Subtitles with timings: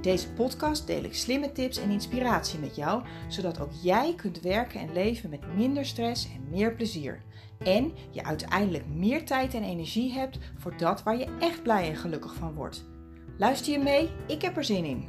[0.00, 4.40] In deze podcast deel ik slimme tips en inspiratie met jou, zodat ook jij kunt
[4.40, 7.22] werken en leven met minder stress en meer plezier.
[7.58, 11.96] En je uiteindelijk meer tijd en energie hebt voor dat waar je echt blij en
[11.96, 12.84] gelukkig van wordt.
[13.38, 14.10] Luister je mee?
[14.26, 15.08] Ik heb er zin in.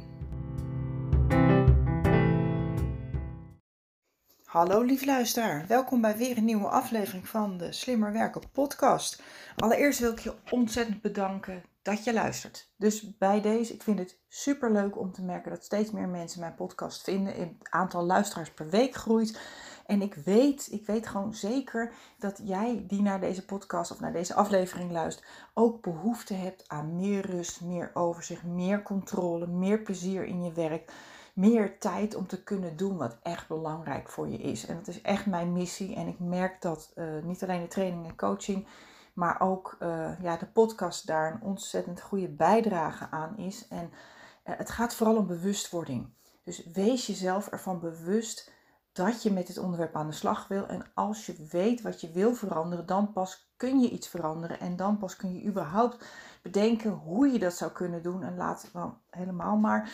[4.44, 9.22] Hallo lief luisteraar, welkom bij weer een nieuwe aflevering van de Slimmer Werken podcast.
[9.56, 12.72] Allereerst wil ik je ontzettend bedanken dat je luistert.
[12.76, 16.40] Dus bij deze, ik vind het super leuk om te merken dat steeds meer mensen
[16.40, 17.34] mijn podcast vinden.
[17.34, 19.40] Het aantal luisteraars per week groeit.
[19.86, 24.12] En ik weet, ik weet gewoon zeker dat jij die naar deze podcast of naar
[24.12, 30.24] deze aflevering luistert, ook behoefte hebt aan meer rust, meer overzicht, meer controle, meer plezier
[30.24, 30.92] in je werk
[31.34, 34.66] meer tijd om te kunnen doen wat echt belangrijk voor je is.
[34.66, 35.94] En dat is echt mijn missie.
[35.94, 38.66] En ik merk dat uh, niet alleen de training en coaching,
[39.12, 43.68] maar ook uh, ja, de podcast daar een ontzettend goede bijdrage aan is.
[43.68, 46.14] En uh, het gaat vooral om bewustwording.
[46.44, 48.50] Dus wees jezelf ervan bewust
[48.92, 50.66] dat je met dit onderwerp aan de slag wil.
[50.66, 54.60] En als je weet wat je wil veranderen, dan pas kun je iets veranderen.
[54.60, 56.04] En dan pas kun je überhaupt
[56.42, 58.22] bedenken hoe je dat zou kunnen doen.
[58.22, 59.92] En laat dan helemaal maar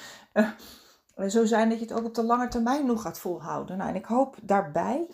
[1.26, 3.76] zo zijn dat je het ook op de lange termijn nog gaat volhouden.
[3.76, 5.06] Nou, en ik hoop daarbij,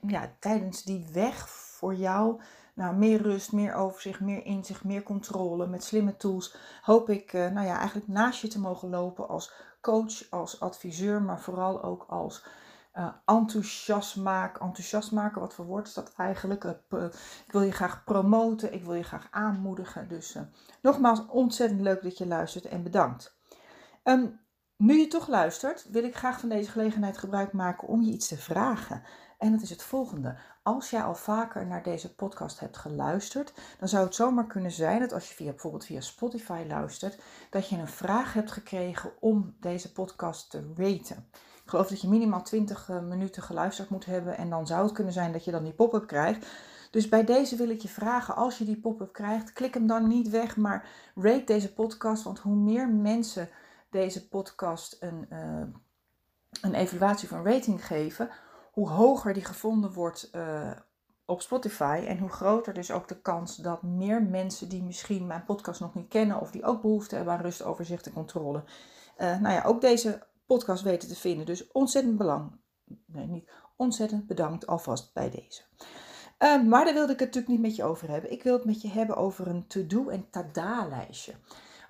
[0.00, 2.40] ja, tijdens die weg voor jou,
[2.78, 7.48] nou, meer rust, meer overzicht, meer inzicht, meer controle met slimme tools, hoop ik, uh,
[7.50, 12.04] nou ja, eigenlijk naast je te mogen lopen als coach, als adviseur, maar vooral ook
[12.08, 12.46] als
[12.94, 14.60] uh, enthousiast maken.
[14.60, 16.64] Enthousiast maken, wat voor woord is dat eigenlijk?
[16.64, 17.04] Uh,
[17.46, 20.08] ik wil je graag promoten, ik wil je graag aanmoedigen.
[20.08, 20.36] Dus
[20.82, 23.36] nogmaals, ontzettend leuk dat je luistert en bedankt.
[24.04, 24.40] Um,
[24.76, 28.28] nu je toch luistert, wil ik graag van deze gelegenheid gebruik maken om je iets
[28.28, 29.02] te vragen.
[29.38, 30.36] En dat is het volgende.
[30.62, 35.00] Als jij al vaker naar deze podcast hebt geluisterd, dan zou het zomaar kunnen zijn
[35.00, 39.56] dat als je via, bijvoorbeeld via Spotify luistert, dat je een vraag hebt gekregen om
[39.60, 41.28] deze podcast te raten.
[41.64, 44.92] Ik geloof dat je minimaal 20 eh, minuten geluisterd moet hebben en dan zou het
[44.92, 46.46] kunnen zijn dat je dan die pop-up krijgt.
[46.90, 50.08] Dus bij deze wil ik je vragen, als je die pop-up krijgt, klik hem dan
[50.08, 53.48] niet weg, maar rate deze podcast, want hoe meer mensen
[53.90, 55.62] deze podcast een, uh,
[56.60, 58.30] een evaluatie van rating geven,
[58.78, 60.70] hoe hoger die gevonden wordt uh,
[61.24, 65.44] op Spotify en hoe groter dus ook de kans dat meer mensen die misschien mijn
[65.44, 68.64] podcast nog niet kennen of die ook behoefte hebben aan rust, overzicht en controle,
[69.18, 71.46] uh, nou ja, ook deze podcast weten te vinden.
[71.46, 72.50] Dus ontzettend belang,
[73.06, 75.62] nee niet ontzettend bedankt alvast bij deze.
[76.38, 78.32] Uh, maar daar wilde ik het natuurlijk niet met je over hebben.
[78.32, 81.34] Ik wil het met je hebben over een to-do en tada lijstje.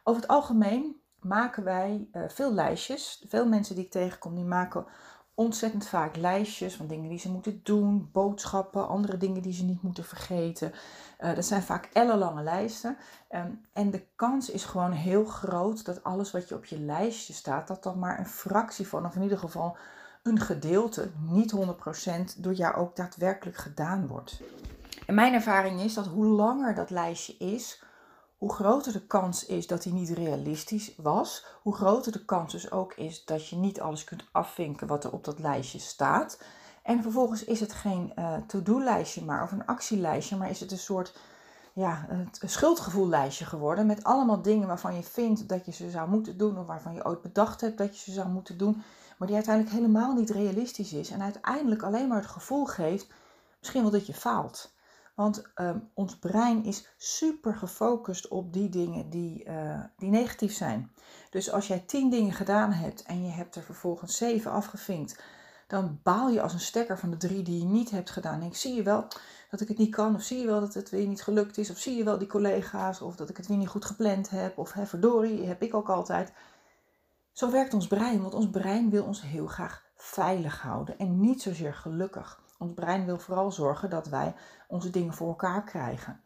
[0.05, 3.25] Over het algemeen maken wij uh, veel lijstjes.
[3.29, 4.87] Veel mensen die ik tegenkom, die maken
[5.39, 9.83] ontzettend vaak lijstjes van dingen die ze moeten doen, boodschappen, andere dingen die ze niet
[9.83, 10.73] moeten vergeten.
[11.21, 12.97] Uh, dat zijn vaak ellenlange lijsten.
[13.31, 17.33] Um, en de kans is gewoon heel groot dat alles wat je op je lijstje
[17.33, 19.77] staat, dat dan maar een fractie van, of in ieder geval
[20.23, 21.59] een gedeelte, niet 100%,
[22.37, 24.41] door jou ook daadwerkelijk gedaan wordt.
[25.07, 27.83] En mijn ervaring is dat hoe langer dat lijstje is,
[28.39, 32.71] hoe groter de kans is dat hij niet realistisch was, hoe groter de kans dus
[32.71, 36.43] ook is dat je niet alles kunt afvinken wat er op dat lijstje staat.
[36.83, 40.79] En vervolgens is het geen uh, to-do-lijstje maar of een actielijstje, maar is het een
[40.79, 41.19] soort
[41.73, 46.39] ja, een schuldgevoellijstje geworden met allemaal dingen waarvan je vindt dat je ze zou moeten
[46.39, 48.83] doen of waarvan je ooit bedacht hebt dat je ze zou moeten doen,
[49.19, 53.07] maar die uiteindelijk helemaal niet realistisch is en uiteindelijk alleen maar het gevoel geeft
[53.59, 54.71] misschien wel dat je faalt.
[55.19, 60.93] Want ehm, ons brein is super gefocust op die dingen die, uh, die negatief zijn.
[61.31, 65.23] Dus als jij tien dingen gedaan hebt en je hebt er vervolgens zeven afgevinkt,
[65.67, 68.43] dan baal je als een stekker van de drie die je niet hebt gedaan.
[68.43, 69.07] Ik zie je wel
[69.51, 71.71] dat ik het niet kan, of zie je wel dat het weer niet gelukt is,
[71.71, 74.59] of zie je wel die collega's, of dat ik het weer niet goed gepland heb,
[74.59, 76.33] of hè, verdorie, heb ik ook altijd.
[77.33, 81.43] Zo werkt ons brein, want ons brein wil ons heel graag veilig houden en niet
[81.43, 82.47] zozeer gelukkig.
[82.59, 84.35] Ons brein wil vooral zorgen dat wij
[84.69, 86.21] onze dingen voor elkaar krijgen.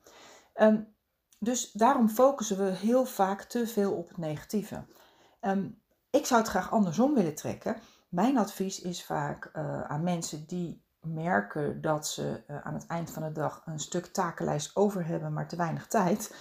[0.54, 0.94] Um,
[1.38, 4.84] dus daarom focussen we heel vaak te veel op het negatieve.
[5.40, 7.76] Um, ik zou het graag andersom willen trekken.
[8.08, 13.10] Mijn advies is vaak uh, aan mensen die merken dat ze uh, aan het eind
[13.10, 16.34] van de dag een stuk takenlijst over hebben, maar te weinig tijd,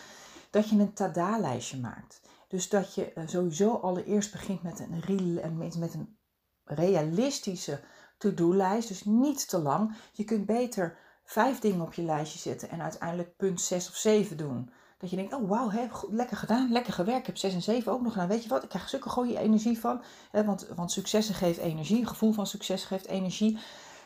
[0.49, 2.21] dat je een tada-lijstje maakt.
[2.47, 6.17] Dus dat je eh, sowieso allereerst begint met een, met een
[6.63, 7.79] realistische
[8.21, 8.88] to-do-lijst.
[8.88, 9.95] Dus niet te lang.
[10.12, 14.38] Je kunt beter vijf dingen op je lijstje zetten en uiteindelijk punt 6 of 7
[14.38, 14.69] doen.
[14.97, 15.71] Dat je denkt, oh wauw,
[16.09, 17.19] lekker gedaan, lekker gewerkt.
[17.19, 18.27] Ik heb 6 en 7 ook nog gedaan.
[18.27, 20.01] Weet je wat, ik krijg zulke goede energie van.
[20.31, 23.59] Hè, want, want successen geeft energie, gevoel van succes geeft energie.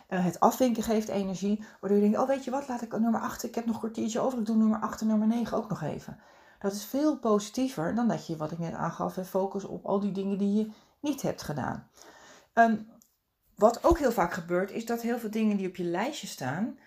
[0.10, 1.64] Uh, het afvinken geeft energie.
[1.80, 3.82] Waardoor je denkt, oh weet je wat, laat ik nummer 8, ik heb nog een
[3.82, 4.40] kwartiertje over.
[4.40, 6.20] Ik doe nummer 8 en nummer 9 ook nog even.
[6.60, 10.12] Dat is veel positiever dan dat je, wat ik net aangaf, focus op al die
[10.12, 11.88] dingen die je niet hebt gedaan.
[12.54, 12.88] Um,
[13.56, 16.78] wat ook heel vaak gebeurt, is dat heel veel dingen die op je lijstje staan,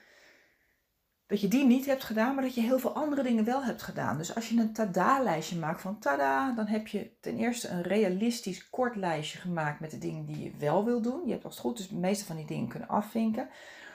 [1.27, 3.83] dat je die niet hebt gedaan, maar dat je heel veel andere dingen wel hebt
[3.83, 4.19] gedaan.
[4.19, 8.71] Dus als je een tada-lijstje maakt van tada, dan heb je ten eerste een realistisch
[8.71, 11.23] kort lijstje gemaakt met de dingen die je wel wil doen.
[11.25, 13.49] Je hebt als het goed is de meeste van die dingen kunnen afvinken.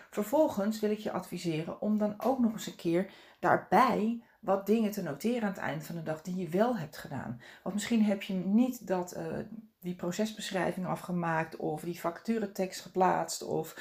[0.10, 4.92] Vervolgens wil ik je adviseren om dan ook nog eens een keer daarbij wat dingen
[4.92, 7.42] te noteren aan het eind van de dag die je wel hebt gedaan.
[7.64, 9.24] Want misschien heb je niet dat, uh,
[9.84, 13.76] die procesbeschrijving afgemaakt of die vacaturetekst geplaatst of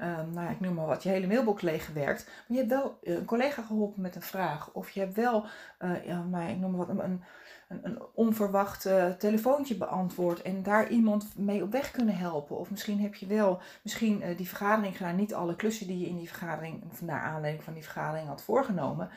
[0.00, 2.26] um, nou ja, ik noem maar wat, je hele mailbox leeggewerkt.
[2.26, 5.44] Maar je hebt wel een collega geholpen met een vraag of je hebt wel,
[5.80, 7.22] uh, ja, maar ik noem maar wat, een,
[7.68, 8.88] een, een onverwacht
[9.18, 12.58] telefoontje beantwoord en daar iemand mee op weg kunnen helpen.
[12.58, 16.16] Of misschien heb je wel misschien die vergadering gedaan, niet alle klussen die je in
[16.16, 19.10] die vergadering, naar aanleiding van die vergadering had voorgenomen.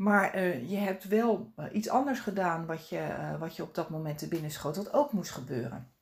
[0.00, 3.74] Maar uh, je hebt wel uh, iets anders gedaan wat je, uh, wat je op
[3.74, 5.92] dat moment te binnen schoot, wat ook moest gebeuren.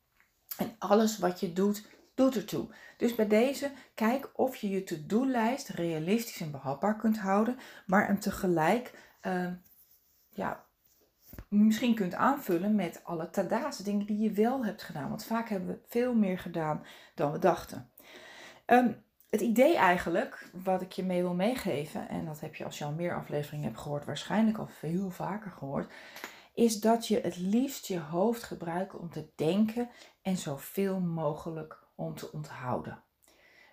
[0.56, 2.68] En alles wat je doet, doet ertoe.
[2.96, 8.20] Dus bij deze, kijk of je je to-do-lijst realistisch en behapbaar kunt houden, maar hem
[8.20, 9.54] tegelijk ehm,
[10.28, 10.64] ja,
[11.48, 15.08] misschien kunt aanvullen met alle tada's, dingen die je wel hebt gedaan.
[15.08, 16.84] Want vaak hebben we veel meer gedaan
[17.14, 17.90] dan we dachten.
[18.66, 22.78] Um, het idee eigenlijk, wat ik je mee wil meegeven, en dat heb je als
[22.78, 25.92] je al meer afleveringen hebt gehoord, waarschijnlijk al veel vaker gehoord,
[26.54, 29.88] is dat je het liefst je hoofd gebruikt om te denken
[30.22, 33.02] en zoveel mogelijk om te onthouden.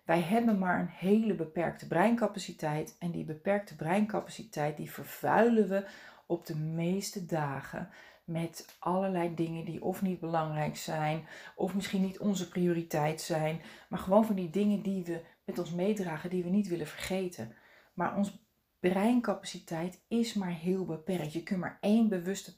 [0.05, 5.87] Wij hebben maar een hele beperkte breincapaciteit en die beperkte breincapaciteit die vervuilen we
[6.25, 7.89] op de meeste dagen
[8.23, 13.99] met allerlei dingen die of niet belangrijk zijn, of misschien niet onze prioriteit zijn, maar
[13.99, 17.56] gewoon van die dingen die we met ons meedragen die we niet willen vergeten.
[17.94, 18.45] Maar ons
[18.80, 21.33] breincapaciteit is maar heel beperkt.
[21.33, 22.53] Je kunt maar één bewuste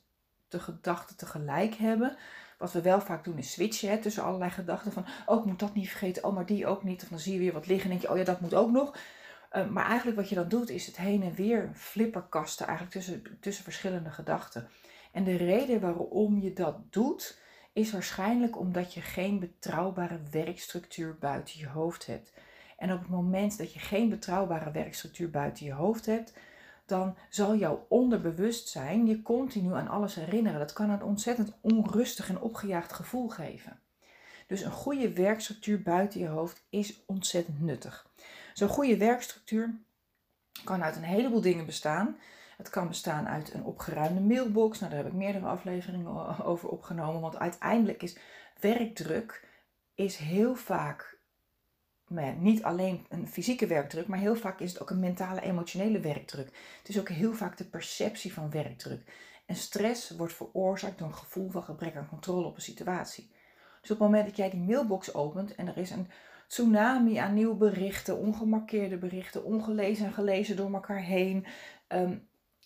[0.50, 2.18] gedachte tegelijk hebben.
[2.58, 4.92] Wat we wel vaak doen is switchen hè, tussen allerlei gedachten.
[4.92, 7.04] Van, oh ik moet dat niet vergeten, oh maar die ook niet.
[7.04, 8.72] Of dan zie je weer wat liggen en denk je, oh ja dat moet ook
[8.72, 8.98] nog.
[9.52, 13.38] Uh, maar eigenlijk wat je dan doet is het heen en weer flipperkasten eigenlijk tussen,
[13.40, 14.68] tussen verschillende gedachten.
[15.12, 17.40] En de reden waarom je dat doet
[17.74, 22.34] is waarschijnlijk omdat je geen betrouwbare werkstructuur buiten je hoofd hebt.
[22.78, 26.34] En op het moment dat je geen betrouwbare werkstructuur buiten je hoofd hebt,
[26.86, 30.60] dan zal jouw onderbewustzijn je continu aan alles herinneren.
[30.60, 33.80] Dat kan een ontzettend onrustig en opgejaagd gevoel geven.
[34.48, 38.10] Dus een goede werkstructuur buiten je hoofd is ontzettend nuttig.
[38.54, 39.74] Zo'n goede werkstructuur
[40.64, 42.18] kan uit een heleboel dingen bestaan.
[42.58, 44.80] Het kan bestaan uit een opgeruimde mailbox.
[44.80, 47.22] Nou, daar heb ik meerdere afleveringen over opgenomen.
[47.22, 48.18] Want uiteindelijk is
[48.60, 49.48] werkdruk
[49.96, 51.17] is heel vaak
[52.40, 56.50] niet alleen een fysieke werkdruk, maar heel vaak is het ook een mentale, emotionele werkdruk.
[56.78, 59.02] Het is ook heel vaak de perceptie van werkdruk.
[59.46, 63.30] En stress wordt veroorzaakt door een gevoel van gebrek aan controle op een situatie.
[63.82, 66.08] Dus op het moment dat jij die mailbox opent en er is een
[66.48, 71.46] tsunami aan nieuwe berichten, ongemarkeerde berichten, ongelezen en gelezen door elkaar heen.
[71.88, 72.18] Ehm,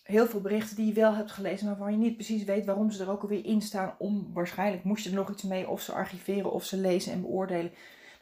[0.02, 2.90] heel veel berichten die je wel hebt gelezen, maar waar je niet precies weet waarom
[2.90, 3.94] ze er ook alweer in staan.
[3.98, 7.20] Om waarschijnlijk moest je er nog iets mee, of ze archiveren, of ze lezen en
[7.20, 7.72] beoordelen.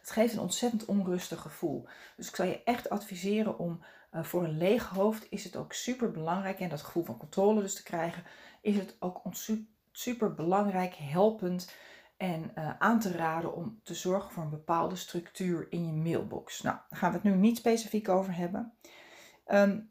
[0.01, 1.89] Het geeft een ontzettend onrustig gevoel.
[2.17, 5.73] Dus ik zou je echt adviseren om uh, voor een leeg hoofd is het ook
[5.73, 8.25] super belangrijk en dat gevoel van controle dus te krijgen,
[8.61, 9.23] is het ook
[9.93, 11.75] super belangrijk, helpend
[12.17, 16.63] en uh, aan te raden om te zorgen voor een bepaalde structuur in je mailbox.
[16.63, 18.73] Nou, daar gaan we het nu niet specifiek over hebben.
[19.47, 19.91] Um,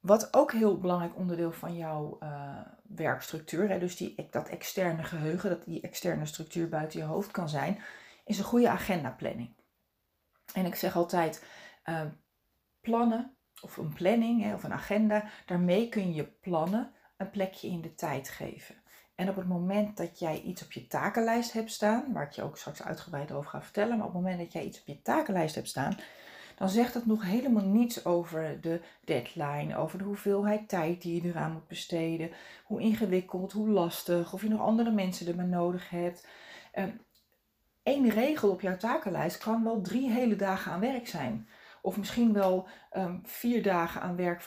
[0.00, 5.50] wat ook heel belangrijk onderdeel van jouw uh, werkstructuur, hè, dus die, dat externe geheugen,
[5.50, 7.78] dat die externe structuur buiten je hoofd kan zijn,
[8.26, 9.54] is een goede agendaplanning.
[10.54, 11.44] En ik zeg altijd,
[11.84, 12.00] uh,
[12.80, 17.80] plannen of een planning hè, of een agenda, daarmee kun je plannen een plekje in
[17.80, 18.74] de tijd geven.
[19.14, 22.42] En op het moment dat jij iets op je takenlijst hebt staan, waar ik je
[22.42, 25.02] ook straks uitgebreid over ga vertellen, maar op het moment dat jij iets op je
[25.02, 25.98] takenlijst hebt staan,
[26.56, 31.28] dan zegt dat nog helemaal niets over de deadline, over de hoeveelheid tijd die je
[31.28, 32.30] eraan moet besteden,
[32.64, 36.26] hoe ingewikkeld, hoe lastig, of je nog andere mensen erbij nodig hebt.
[37.86, 41.48] Ehm, één regel op jouw takenlijst kan wel drie hele dagen aan werk zijn.
[41.82, 44.42] Of misschien wel um, vier dagen aan werk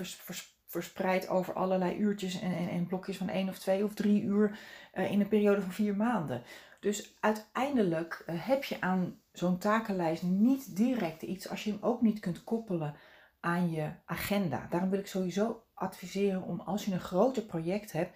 [0.65, 4.60] verspreid over allerlei uurtjes en, blokjes van één of twee of drie uur
[4.93, 6.43] uh, in een periode van vier maanden.
[6.79, 12.01] Dus uiteindelijk uh, heb je aan zo'n takenlijst niet direct iets als je hem ook
[12.01, 12.96] niet kunt koppelen
[13.39, 14.67] aan je agenda.
[14.69, 18.15] Daarom wil ik sowieso adviseren om als je een groter project hebt,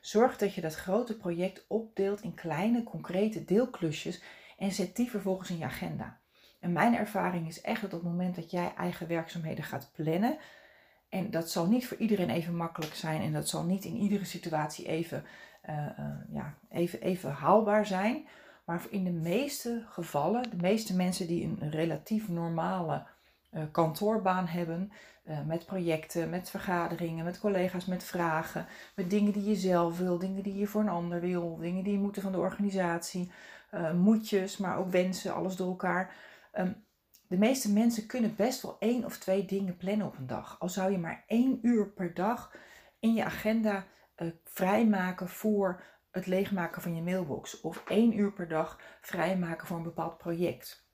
[0.00, 4.22] zorg dat je dat grote project opdeelt in kleine concrete deelklusjes
[4.62, 6.18] en zet die vervolgens in je agenda.
[6.60, 10.38] En mijn ervaring is echt dat op het moment dat jij eigen werkzaamheden gaat plannen,
[11.08, 14.24] en dat zal niet voor iedereen even makkelijk zijn en dat zal niet in iedere
[14.24, 15.24] situatie even,
[15.68, 18.26] uh, uh, ja, even, even haalbaar zijn.
[18.64, 23.06] Maar in de meeste gevallen, de meeste mensen die een relatief normale
[23.70, 24.92] kantoorbaan hebben,
[25.46, 28.66] met projecten, met vergaderingen, met collega's, met vragen,
[28.96, 31.98] met dingen die je zelf wil, dingen die je voor een ander wil, dingen die
[31.98, 33.30] moeten van de organisatie,
[33.94, 36.14] moedjes, maar ook wensen, alles door elkaar.
[36.54, 36.84] Um,
[37.28, 40.56] de meeste mensen kunnen best wel één of twee dingen plannen op een dag.
[40.58, 42.54] Al zou je maar één uur per dag
[43.00, 43.84] in je agenda
[44.44, 47.60] vrijmaken voor het leegmaken van je mailbox.
[47.60, 50.86] Of één uur per dag vrijmaken voor een bepaald project.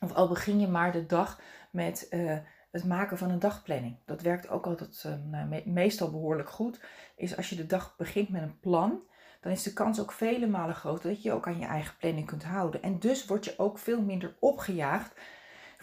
[0.00, 1.40] Of al begin je maar de dag
[1.74, 2.36] met uh,
[2.70, 3.96] het maken van een dagplanning.
[4.04, 5.12] Dat werkt ook altijd uh,
[5.48, 6.80] me meestal behoorlijk goed.
[7.16, 9.00] Is als je de dag begint met een plan,
[9.40, 12.26] dan is de kans ook vele malen groter dat je ook aan je eigen planning
[12.26, 12.82] kunt houden.
[12.82, 15.14] En dus word je ook veel minder opgejaagd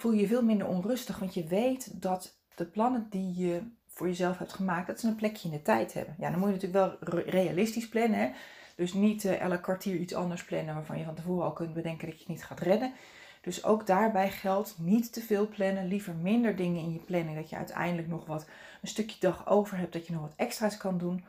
[0.01, 4.07] voel je je veel minder onrustig, want je weet dat de plannen die je voor
[4.07, 6.15] jezelf hebt gemaakt, dat ze een plekje in de tijd hebben.
[6.19, 8.19] Ja, dan moet je natuurlijk wel realistisch plannen.
[8.19, 8.29] Hè?
[8.75, 12.07] Dus niet uh, elk kwartier iets anders plannen waarvan je van tevoren al kunt bedenken
[12.07, 12.93] dat je het niet gaat redden.
[13.41, 17.50] Dus ook daarbij geldt niet te veel plannen, liever minder dingen in je planning, dat
[17.50, 18.45] je uiteindelijk nog wat
[18.81, 21.24] een stukje dag over hebt, dat je nog wat extra's kan doen.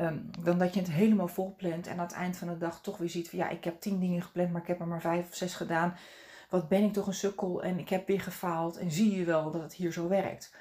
[0.00, 2.80] Um, dan dat je het helemaal vol plant en aan het eind van de dag
[2.80, 5.00] toch weer ziet van ja, ik heb tien dingen gepland, maar ik heb er maar
[5.00, 5.94] vijf of zes gedaan
[6.48, 9.50] wat ben ik toch een sukkel en ik heb weer gefaald en zie je wel
[9.50, 10.54] dat het hier zo werkt.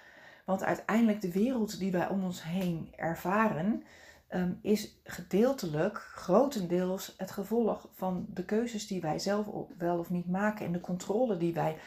[0.45, 3.83] Want uiteindelijk de wereld die wij om ons heen ervaren,
[4.29, 10.29] um, is gedeeltelijk, grotendeels het gevolg van de keuzes die wij zelf wel of niet
[10.29, 11.77] maken en de controle die wij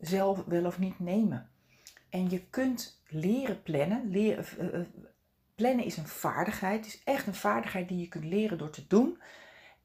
[0.00, 1.48] zelf wel of niet nemen.
[2.08, 4.10] En je kunt leren plannen.
[4.10, 4.80] Leren, uh,
[5.54, 6.84] plannen is een vaardigheid.
[6.84, 9.18] Het is echt een vaardigheid die je kunt leren door te doen.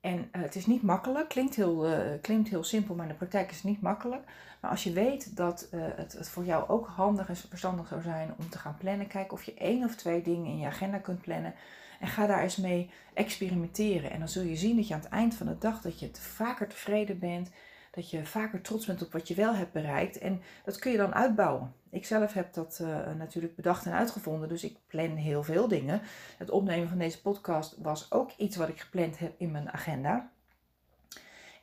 [0.02, 1.88] En het is niet makkelijk, klinkt heel,
[2.22, 4.24] klinkt heel simpel, maar in de praktijk is het niet makkelijk.
[4.62, 8.34] Maar als je weet dat het, het, voor jou ook handig en verstandig zou zijn
[8.38, 11.22] om te gaan plannen, kijk of je één of twee dingen in je agenda kunt
[11.22, 11.54] plannen.
[12.00, 14.12] En ga daar eens mee experimenteren.
[14.12, 16.10] En dan zul je zien dat je aan het eind van de dag dat je
[16.14, 17.50] vaker tevreden bent,
[17.92, 20.18] dat je vaker trots bent op wat je wel hebt bereikt.
[20.18, 21.74] En dat kun je dan uitbouwen.
[21.90, 26.02] Ik zelf heb dat uh, natuurlijk bedacht en uitgevonden, dus ik plan heel veel dingen.
[26.38, 30.32] Het opnemen van deze podcast was ook iets wat ik gepland heb in mijn agenda.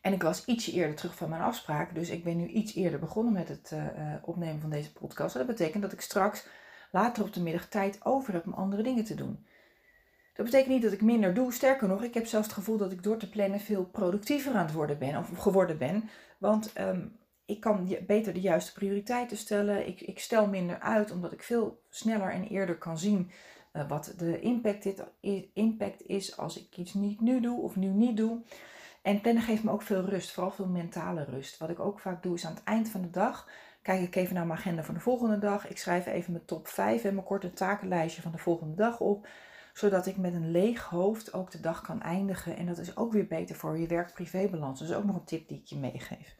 [0.00, 2.98] En ik was ietsje eerder terug van mijn afspraak, dus ik ben nu iets eerder
[2.98, 5.34] begonnen met het uh, opnemen van deze podcast.
[5.34, 6.46] En dat betekent dat ik straks
[6.90, 9.46] later op de middag tijd over heb om andere dingen te doen.
[10.36, 11.52] Dat betekent niet dat ik minder doe.
[11.52, 14.64] Sterker nog, ik heb zelfs het gevoel dat ik door te plannen veel productiever aan
[14.64, 16.10] het worden ben of geworden ben.
[16.38, 17.16] Want um,
[17.46, 19.86] ik kan beter de juiste prioriteiten stellen.
[19.86, 23.30] Ik, ik, stel minder uit, omdat ik veel sneller en eerder kan zien
[23.72, 25.04] uh, wat de impact, dit,
[25.52, 28.40] impact is als ik iets niet nu doe of nu niet doe.
[29.02, 31.58] En plannen geeft me ook veel rust, vooral veel mentale rust.
[31.58, 33.48] Wat ik ook vaak doe is aan het eind van de dag
[33.82, 35.68] kijk ik even naar mijn agenda voor de volgende dag.
[35.68, 39.26] Ik schrijf even mijn top 5 en mijn korte takenlijstje van de volgende dag op
[39.76, 42.56] zodat ik met een leeg hoofd ook de dag kan eindigen.
[42.56, 44.78] En dat is ook weer beter voor je werk-privébalans.
[44.78, 46.36] Dus ook nog een tip die ik je meegeef.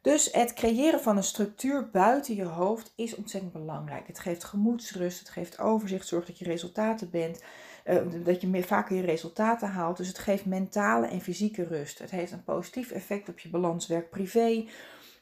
[0.00, 4.06] Dus het creëren van een structuur buiten je hoofd is ontzettend belangrijk.
[4.06, 7.42] Het geeft gemoedsrust, het geeft overzicht, zorgt dat je resultaten bent,
[7.86, 9.96] uh, dat je meer, vaker je resultaten haalt.
[9.96, 11.98] Dus het geeft mentale en fysieke rust.
[11.98, 14.68] Het heeft een positief effect op je balans werk-privé.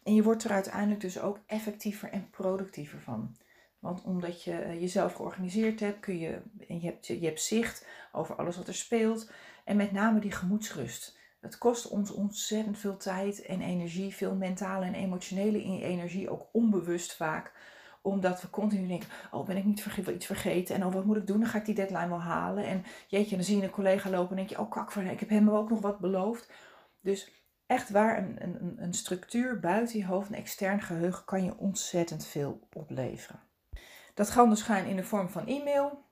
[0.05, 3.37] En je wordt er uiteindelijk dus ook effectiever en productiever van.
[3.78, 7.87] Want omdat je eh, jezelf georganiseerd hebt, kun je, en je, hebt, je hebt zicht
[8.12, 9.30] over alles wat er speelt.
[9.64, 11.18] En met name die gemoedsrust.
[11.40, 17.16] Het kost ons ontzettend veel tijd en energie, veel mentale en emotionele energie, ook onbewust
[17.16, 17.52] vaak.
[18.02, 21.26] Omdat we continu denken, oh ben ik niet iets vergeten en oh wat moet ik
[21.26, 22.64] doen, dan ga ik die deadline wel halen.
[22.64, 25.28] En jeetje, dan zie je een collega lopen en denk je, oh kak, ik heb
[25.28, 26.52] hem ook nog wat beloofd.
[27.00, 27.30] Dus
[27.66, 32.26] echt waar, een, een, een structuur buiten je hoofd, een extern geheugen, kan je ontzettend
[32.26, 33.48] veel opleveren.
[34.19, 36.05] Dat kan dus gaan in de vorm van e-mail.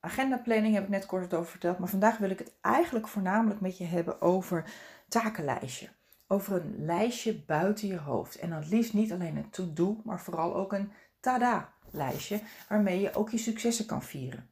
[0.00, 1.78] Agendaplanning heb ik net kort over verteld.
[1.78, 4.70] Maar vandaag wil ik het eigenlijk voornamelijk met je hebben over
[5.08, 5.88] takenlijstje.
[6.26, 8.38] Over een lijstje buiten je hoofd.
[8.38, 12.40] En dan liefst niet alleen een to-do, maar vooral ook een tada lijstje.
[12.68, 14.50] Waarmee je ook je successen kan vieren.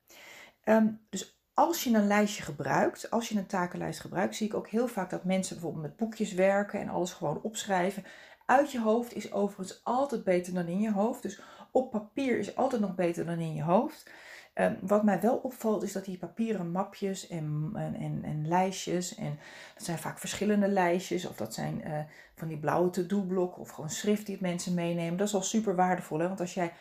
[0.64, 4.68] Um, dus als je een lijstje gebruikt, als je een takenlijst gebruikt, zie ik ook
[4.68, 8.04] heel vaak dat mensen bijvoorbeeld met boekjes werken en alles gewoon opschrijven.
[8.46, 11.22] Uit je hoofd is overigens altijd beter dan in je hoofd.
[11.22, 11.40] Dus
[11.76, 14.10] op papier is altijd nog beter dan in je hoofd.
[14.54, 19.38] Ehm, wat mij wel opvalt is dat die papieren mapjes en, en, en, lijstjes, en
[19.74, 21.98] dat zijn vaak verschillende lijstjes, of dat zijn uh,
[22.34, 25.16] van die blauwe to-do-blokken, of gewoon schrift die mensen meenemen.
[25.16, 26.26] Dat is al super waardevol, hè?
[26.26, 26.72] want als jij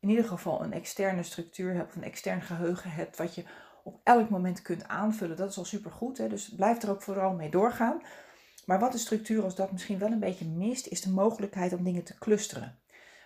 [0.00, 3.44] in ieder geval een externe structuur hebt, een extern geheugen hebt, wat je
[3.84, 6.18] op elk moment kunt aanvullen, dat is al super goed.
[6.18, 6.28] Hè?
[6.28, 8.02] Dus blijf er ook vooral mee doorgaan.
[8.66, 11.84] Maar wat de structuur als dat misschien wel een beetje mist, is de mogelijkheid om
[11.84, 12.81] dingen te clusteren.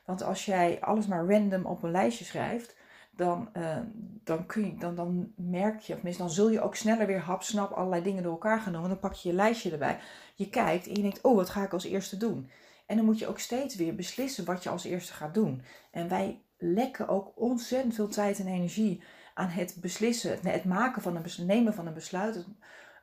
[0.06, 2.76] Want als jij alles maar random op een lijstje schrijft,
[3.10, 3.78] dan, uh,
[4.24, 7.20] dan, kun je, dan, dan merk je, of tenminste, dan zul je ook sneller weer
[7.20, 8.88] hapsnap allerlei dingen door elkaar gaan doen.
[8.88, 9.98] Dan pak je je lijstje erbij.
[10.34, 12.50] Je kijkt en je denkt, oh, wat ga ik als eerste doen?
[12.86, 15.62] En dan moet je ook steeds weer beslissen wat je als eerste gaat doen.
[15.90, 19.02] En wij lekken ook ontzettend veel tijd en energie
[19.34, 22.46] aan het beslissen, het maken van een nemen van een besluit,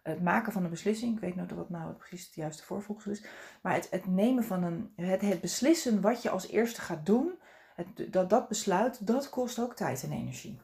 [0.04, 1.14] het, maken van een beslissing.
[1.14, 3.26] Ik weet niet wat nou precies het juiste voorvoegsel is.
[3.62, 7.40] Maar het, het nemen van een, het, het beslissen wat je als eerste gaat doen,
[7.76, 10.60] het, dat, dat besluit, dat kost ook tijd en energie.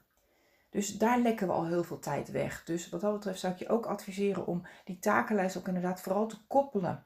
[0.70, 2.64] Dus daar lekken we al heel veel tijd weg.
[2.64, 6.28] Dus wat dat betreft zou ik je ook adviseren om die takenlijst ook inderdaad vooral
[6.28, 7.06] te koppelen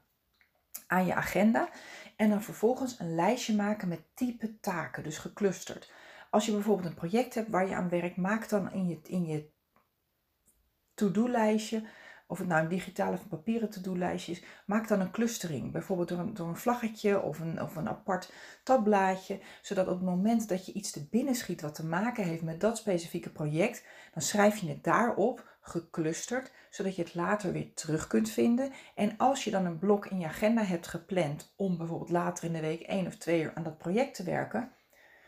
[0.86, 1.68] aan je agenda.
[2.16, 5.92] En dan vervolgens een lijstje maken met type taken, dus geclusterd.
[6.30, 9.26] Als je bijvoorbeeld een project hebt waar je aan werkt, maak dan in je, in
[9.26, 9.48] je
[10.94, 11.84] to-do-lijstje
[12.34, 15.72] of het nou een digitale of papieren to-do-lijstje is, maak dan een clustering.
[15.72, 19.40] Bijvoorbeeld door een, door een vlaggetje of een, of een apart tabblaadje.
[19.62, 22.60] Zodat op het moment dat je iets te binnen schiet wat te maken heeft met
[22.60, 28.06] dat specifieke project, dan schrijf je het daarop, geclusterd, zodat je het later weer terug
[28.06, 28.72] kunt vinden.
[28.94, 32.52] En als je dan een blok in je agenda hebt gepland om bijvoorbeeld later in
[32.52, 34.60] de week één of twee uur aan dat project te werken,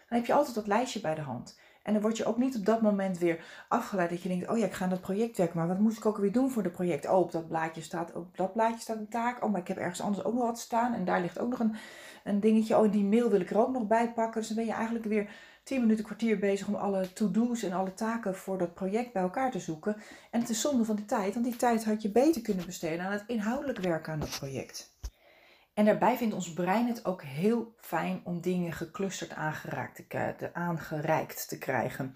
[0.09, 1.59] dan heb je altijd dat lijstje bij de hand.
[1.87, 4.59] En dan word je ook niet op dat moment weer afgeleid dat je denkt, oh
[4.59, 6.63] ja, ik ga aan dat project werken, maar wat moest ik ook weer doen voor
[6.63, 7.09] het project?
[7.09, 9.45] Oh, op dat blaadje staat, op dat blaadje staat een taak.
[9.45, 11.59] Oh, maar ik heb ergens anders ook nog wat staan en daar ligt ook nog
[11.59, 11.75] een,
[12.25, 12.79] een dingetje.
[12.79, 14.41] Oh, die mail wil ik er ook nog bij pakken.
[14.41, 15.31] Dus dan ben je eigenlijk weer
[15.63, 19.51] 10 minuten, kwartier bezig om alle to-do's en alle taken voor dat project bij elkaar
[19.51, 19.97] te zoeken.
[20.31, 23.05] En het is zonde van die tijd, want die tijd had je beter kunnen besteden
[23.05, 24.95] aan het inhoudelijk werken aan dat project.
[25.77, 31.49] En daarbij vindt ons brein het ook heel fijn om dingen geclusterd aangeraakt te, aangereikt
[31.49, 32.15] te krijgen.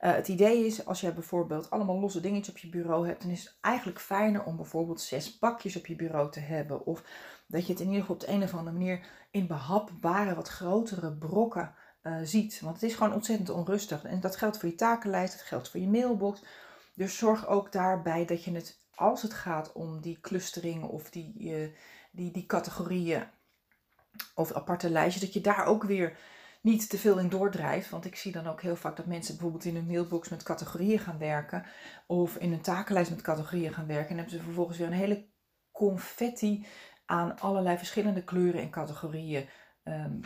[0.00, 3.30] Uh, het idee is, als je bijvoorbeeld allemaal losse dingetjes op je bureau hebt, dan
[3.30, 6.86] is het eigenlijk fijner om bijvoorbeeld zes pakjes op je bureau te hebben.
[6.86, 7.02] Of
[7.46, 10.48] dat je het in ieder geval op de een of andere manier in behapbare, wat
[10.48, 12.60] grotere brokken uh, ziet.
[12.60, 14.04] Want het is gewoon ontzettend onrustig.
[14.04, 16.44] En dat geldt voor je takenlijst, dat geldt voor je mailbox.
[16.94, 21.34] Dus zorg ook daarbij dat je het, als het gaat om die clustering of die,
[21.38, 21.68] uh,
[22.10, 23.24] die, die categorieën
[24.34, 26.18] of aparte lijstjes, dat je daar ook weer
[26.60, 27.90] niet te veel in doordrijft.
[27.90, 30.98] Want ik zie dan ook heel vaak dat mensen bijvoorbeeld in een mailbox met categorieën
[30.98, 31.64] gaan werken.
[32.06, 34.10] Of in een takenlijst met categorieën gaan werken.
[34.10, 35.28] En hebben ze vervolgens weer een hele
[35.72, 36.66] confetti
[37.06, 39.48] aan allerlei verschillende kleuren en categorieën
[39.84, 40.20] um,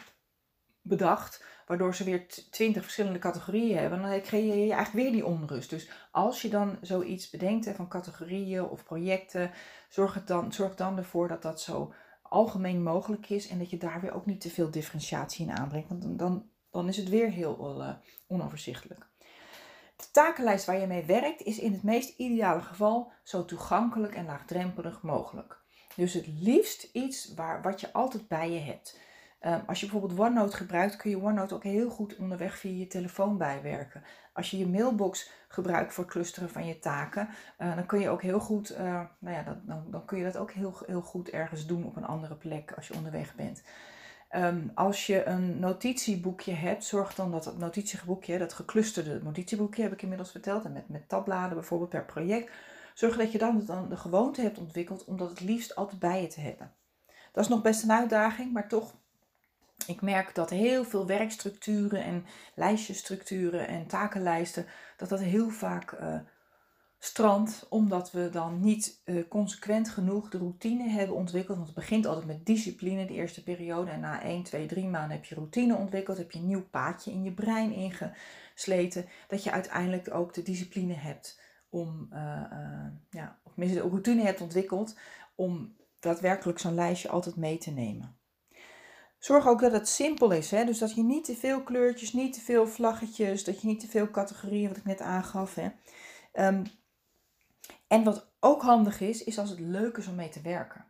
[0.85, 1.45] bedacht.
[1.67, 4.03] Waardoor ze weer twintig verschillende categorieën hebben.
[4.03, 5.71] En dan creëer je eigenlijk weer die onrust.
[5.71, 9.51] Dus als je dan zoiets bedenkt van categorieën of projecten,
[9.89, 13.49] zorg, het dan, zorg dan ervoor dat dat zo algemeen mogelijk is.
[13.49, 15.89] En dat je daar weer ook niet te veel differentiatie in aanbrengt.
[15.89, 17.91] Want dan, dan is het weer heel uh,
[18.27, 19.07] onoverzichtelijk.
[19.97, 24.25] De takenlijst waar je mee werkt is in het meest ideale geval zo toegankelijk en
[24.25, 25.63] laagdrempelig mogelijk.
[25.97, 28.99] Dus het liefst iets waar, wat je altijd bij je hebt.
[29.45, 32.87] Ehm, als je bijvoorbeeld OneNote gebruikt, kun je OneNote ook heel goed onderweg via je
[32.87, 34.03] telefoon bijwerken.
[34.33, 37.29] Als je je mailbox gebruikt voor clusteren van je taken,
[37.59, 38.79] uh, dan kun je ook heel goed, uh,
[39.19, 41.97] nou ja, dat, dan, dan, kun je dat ook heel, heel goed ergens doen op
[41.97, 43.63] een andere plek als je onderweg bent.
[44.37, 49.93] Um, als je een notitieboekje hebt, zorg dan dat het notitieboekje, dat geclusterde notitieboekje heb
[49.93, 52.53] ik inmiddels verteld, en met, met tabbladen bijvoorbeeld per project,
[52.95, 56.23] zorg dat je dan, dan de gewoonte hebt ontwikkeld om dat het liefst altijd bij
[56.23, 56.73] je te hebben.
[57.33, 58.95] Dat is nog best een uitdaging, maar toch
[59.87, 66.19] ik merk dat heel veel werkstructuren en lijstjesstructuren en takenlijsten, dat dat heel vaak uh,
[66.99, 71.57] strandt, omdat we dan niet uh, consequent genoeg de routine hebben ontwikkeld.
[71.57, 73.91] Want het begint altijd met discipline, de eerste periode.
[73.91, 77.11] En na 1, 2, 3 maanden heb je routine ontwikkeld, heb je een nieuw paadje
[77.11, 82.19] in je brein ingesleten, dat je uiteindelijk ook de discipline hebt om, uh,
[83.11, 84.99] ja, of de routine hebt ontwikkeld
[85.35, 88.17] om daadwerkelijk zo'n lijstje altijd mee te nemen.
[89.25, 90.51] Zorg ook dat het simpel is.
[90.51, 90.65] Hè?
[90.65, 93.89] Dus dat je niet te veel kleurtjes, niet te veel vlaggetjes, dat je niet te
[93.89, 95.55] veel categorieën, wat ik net aangaf.
[95.55, 95.69] Hè?
[96.47, 96.63] Um,
[97.87, 100.85] en wat ook handig is, is als het leuk is om mee te werken.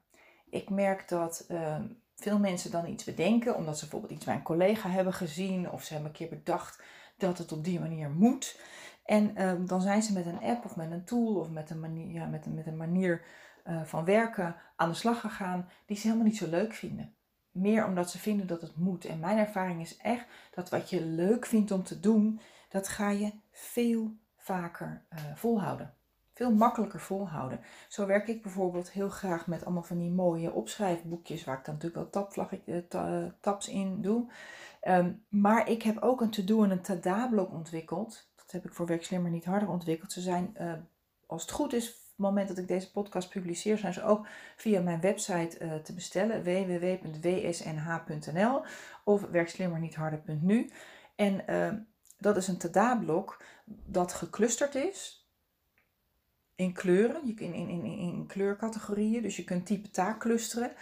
[0.51, 4.42] Ik merk dat um, veel mensen dan iets bedenken, omdat ze bijvoorbeeld iets bij een
[4.42, 6.83] collega hebben gezien, of ze hebben een keer bedacht
[7.16, 8.61] dat het op die manier moet.
[9.05, 11.81] En um, dan zijn ze met een app of met een tool of met een
[11.81, 13.23] manier, ja, met een, met een manier
[13.66, 17.14] uh, van werken aan de slag gegaan die ze helemaal niet zo leuk vinden
[17.55, 19.05] meer omdat ze vinden dat het moet.
[19.05, 23.11] En mijn ervaring is echt dat wat je leuk vindt om te doen, dat ga
[23.11, 25.95] je veel vaker uh, volhouden.
[26.33, 27.61] Veel makkelijker volhouden.
[27.88, 31.75] Zo werk ik bijvoorbeeld heel graag met allemaal van die mooie opschrijfboekjes, waar ik dan
[31.75, 32.83] natuurlijk wel tapvlaggetjes,
[33.40, 34.33] taps in doe.
[34.81, 38.29] Ehm, maar ik heb ook een to-do en een tada-blok ontwikkeld.
[38.37, 40.12] Dat heb ik voor Werk Slimmer niet harder ontwikkeld.
[40.12, 40.73] Ze zijn, uh,
[41.27, 44.81] als het goed is, het moment dat ik deze podcast publiceer, zijn ze ook via
[44.81, 46.42] mijn website uh, te bestellen.
[46.42, 47.83] www.wsnh.nl
[49.05, 50.70] of werkslimmernietharder.nu.
[51.16, 51.72] En uh,
[52.18, 55.29] dat is een tada-blok dat geclusterd is
[56.55, 59.22] in kleuren, in, in, in, in kleurcategorieën.
[59.22, 60.72] Dus je kunt type taak clusteren.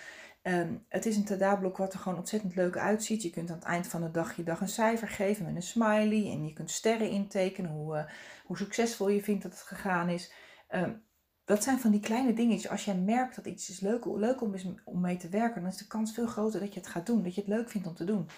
[0.43, 3.23] Um, het is een tada-blok wat er gewoon ontzettend leuk uitziet.
[3.23, 5.63] Je kunt aan het eind van de dag je dag een cijfer geven met een
[5.63, 6.31] smiley.
[6.33, 8.05] En je kunt sterren intekenen, hoe, uh,
[8.45, 10.33] hoe succesvol je vindt dat het gegaan is.
[10.71, 11.03] Um,
[11.45, 12.71] dat zijn van die kleine dingetjes.
[12.71, 15.71] Als jij merkt dat iets is leuk, leuk om, is, om mee te werken, dan
[15.71, 17.23] is de kans veel groter dat je het gaat doen.
[17.23, 18.29] Dat je het leuk vindt om te doen.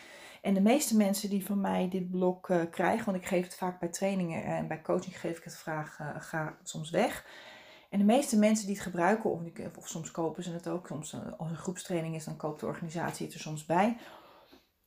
[0.43, 3.55] En de meeste mensen die van mij dit blok uh, krijgen, want ik geef het
[3.55, 7.25] vaak bij trainingen en bij coaching geef ik het vraag, uh, ga soms weg.
[7.91, 9.41] En de meeste mensen die het gebruiken, of,
[9.79, 12.67] of soms kopen ze het ook, soms eh, als een groepstraining is, dan koopt de
[12.67, 13.97] organisatie het er soms bij.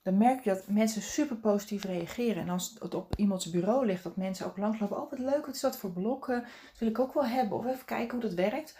[0.07, 2.41] Dan merk je dat mensen super positief reageren.
[2.41, 5.01] En als het op iemands bureau ligt, dat mensen ook langslopen.
[5.01, 6.41] Oh, wat leuk, wat is dat voor blokken?
[6.41, 7.57] Dat wil ik ook wel hebben.
[7.57, 8.77] Of even kijken hoe dat werkt.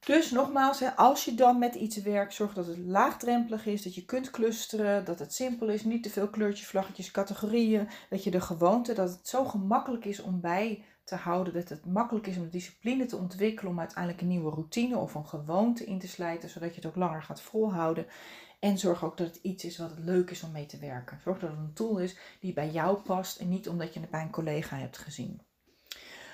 [0.00, 4.04] Dus nogmaals, als je dan met iets werkt, zorg dat het laagdrempelig is, dat je
[4.04, 8.40] kunt clusteren, dat het simpel is, niet te veel kleurtjes, vlaggetjes, categorieën, dat je de
[8.40, 12.42] gewoonte, dat het zo gemakkelijk is om bij te houden, dat het makkelijk is om
[12.42, 16.48] de discipline te ontwikkelen, om uiteindelijk een nieuwe routine of een gewoonte in te slijten,
[16.48, 18.06] zodat je het ook langer gaat volhouden.
[18.62, 21.20] En zorg ook dat het iets is wat het leuk is om mee te werken.
[21.24, 24.10] Zorg dat het een tool is die bij jou past en niet omdat je het
[24.10, 25.40] bij een collega hebt gezien.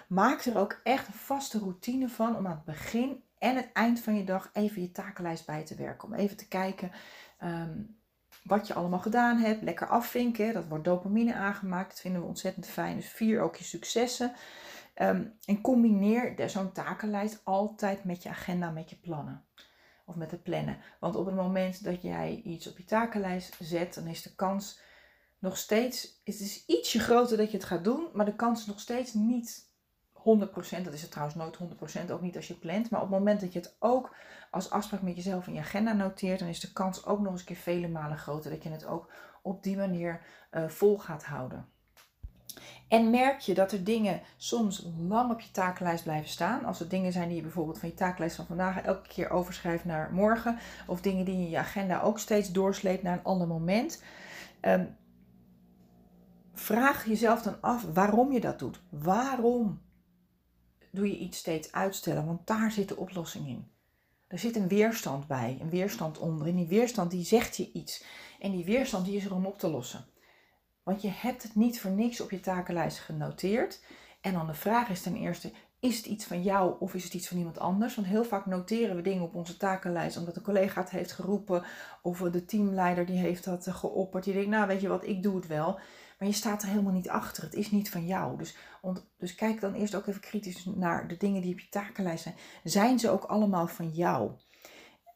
[0.08, 4.00] Maak er ook echt een vaste routine van om aan het begin en het eind
[4.00, 6.08] van je dag even je takenlijst bij te werken.
[6.08, 6.90] Om even te kijken
[7.38, 7.80] ehm,
[8.42, 9.62] wat je allemaal gedaan hebt.
[9.62, 10.54] Lekker afvinken.
[10.54, 11.90] Dat wordt dopamine aangemaakt.
[11.90, 12.96] Dat vinden we ontzettend fijn.
[12.96, 14.32] Dus vier ook je successen.
[14.94, 19.44] Ehm, en combineer zo'n takenlijst altijd met je agenda, met je plannen.
[20.08, 20.78] Of met het plannen.
[21.00, 24.80] Want op het moment dat jij iets op je takenlijst zet, dan is de kans
[25.38, 26.20] nog steeds.
[26.24, 29.14] Het is ietsje groter dat je het gaat doen, maar de kans is nog steeds
[29.14, 29.72] niet
[30.18, 31.58] 100%, dat is het trouwens nooit
[32.06, 32.90] 100%, ook niet als je plant.
[32.90, 34.14] Maar op het moment dat je het ook
[34.50, 37.40] als afspraak met jezelf in je agenda noteert, dan is de kans ook nog eens
[37.40, 41.24] een keer vele malen groter dat je het ook op die manier uh, vol gaat
[41.24, 41.68] houden.
[42.88, 46.64] En merk je dat er dingen soms lang op je takenlijst blijven staan.
[46.64, 49.84] Als er dingen zijn die je bijvoorbeeld van je takenlijst van vandaag elke keer overschrijft
[49.84, 50.58] naar morgen.
[50.86, 54.02] Of dingen die je in je agenda ook steeds doorsleept naar een ander moment.
[54.60, 54.96] Um,
[56.52, 58.80] vraag jezelf dan af waarom je dat doet.
[58.88, 59.80] Waarom
[60.92, 63.70] doe je iets steeds uitstellen, want daar zit de oplossing in.
[64.26, 66.46] Er zit een weerstand bij, een weerstand onder.
[66.46, 68.04] En die weerstand die zegt je iets.
[68.40, 70.04] En die weerstand die is er om op te lossen.
[70.88, 73.80] Want je hebt het niet voor niks op je takenlijst genoteerd.
[74.20, 77.14] En dan de vraag is ten eerste, is het iets van jou of is het
[77.14, 77.94] iets van iemand anders?
[77.94, 81.64] Want heel vaak noteren we dingen op onze takenlijst omdat een collega het heeft geroepen
[82.02, 84.24] of de teamleider die heeft dat geopperd.
[84.24, 85.80] Die denkt, nou weet je wat, ik doe het wel.
[86.18, 87.42] Maar je staat er helemaal niet achter.
[87.42, 88.38] Het is niet van jou.
[88.38, 88.56] Dus,
[89.18, 92.36] dus kijk dan eerst ook even kritisch naar de dingen die op je takenlijst zijn.
[92.64, 94.30] Zijn ze ook allemaal van jou?